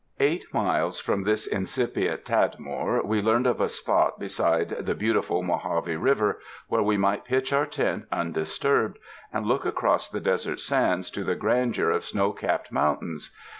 Eight 0.19 0.51
miles 0.51 0.99
from 0.99 1.21
this 1.25 1.45
incipient 1.45 2.25
Tadmor, 2.25 3.05
we 3.05 3.21
learned 3.21 3.45
of 3.45 3.61
a 3.61 3.69
spot 3.69 4.17
beside 4.17 4.69
the 4.83 4.95
beautiful 4.95 5.43
Mojave 5.43 5.95
River, 5.95 6.39
where 6.67 6.81
we 6.81 6.97
might 6.97 7.25
i)itch 7.25 7.55
our 7.55 7.67
tent 7.67 8.05
undisturbed, 8.11 8.97
and 9.31 9.45
look 9.45 9.63
across 9.63 10.09
the 10.09 10.19
desert 10.19 10.59
sands 10.59 11.11
to 11.11 11.23
the 11.23 11.35
grandeur 11.35 11.91
of 11.91 12.03
snow 12.03 12.31
capped 12.33 12.71
mountains. 12.71 13.29